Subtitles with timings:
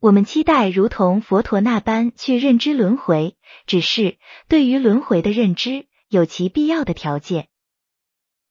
[0.00, 4.16] 我们期待如同佛陀那般去认知轮回，只是
[4.48, 7.48] 对于轮回的认知有其必要的条件。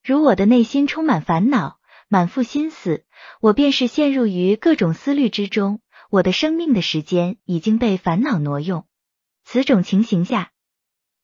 [0.04, 3.04] 如我的内心充满烦恼，满腹心思，
[3.42, 5.82] 我便是陷入于各种思虑之中，
[6.12, 8.86] 我的生命的时间已经被烦恼挪用。
[9.44, 10.52] 此种情形下，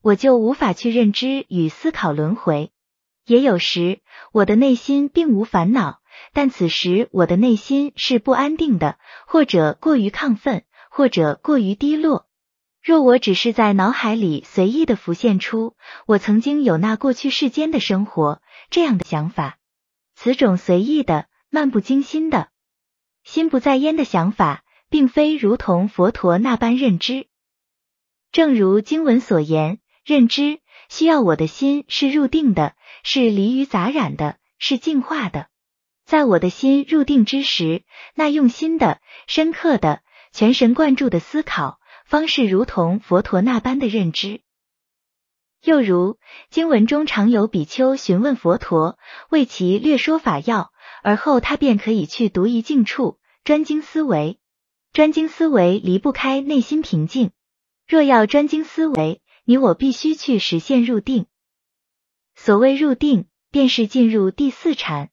[0.02, 2.72] 我就无法去认知与思考轮回。
[3.28, 4.00] 也有时，
[4.32, 6.00] 我的内心并无烦恼。
[6.34, 8.98] 但此时我的内心是不安定的，
[9.28, 12.28] 或者过于亢奋，或者过于低落。
[12.82, 15.76] 若我只是在脑海里随意的浮现出
[16.06, 19.58] 我曾经有那过去世间的生活这样的想法，
[20.14, 22.50] 此种随意的、漫不经心的、
[23.24, 27.28] 心不在焉的想法，并非如同佛陀那般认知。
[28.32, 30.60] 正如经文所言，认知
[30.90, 35.48] 需要我的心是入定的，是离于杂染的，是净化的。
[36.06, 44.42] 在我的心入定之时，那用心的、深刻的、全神贯注的思考，方式如同佛陀那般的认知。
[45.64, 46.20] 又如
[46.52, 54.40] 经文中常有比丘询问佛陀，为其略说法要，而后他便可以去独一静处，专精思维。
[54.94, 57.32] 专精思维离不开内心平静。
[57.88, 61.26] 若要专精思维，你我必须去实现入定。
[62.36, 65.10] 所谓入定，便是进入第四禅。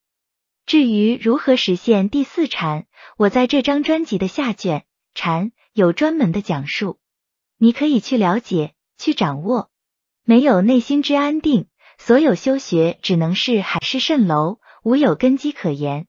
[0.65, 6.99] 至于如何实现第四禅，我在这张专辑的下卷禅有专门的讲述，
[7.59, 9.71] 你可以去了解、去掌握。
[10.25, 11.67] 没有内心之安定，
[11.99, 16.07] 所有修学只能是海市蜃楼，无有根基可言。